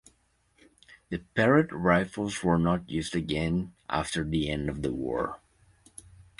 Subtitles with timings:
[1.09, 5.39] The Parrott rifles were not used again after the end of the war.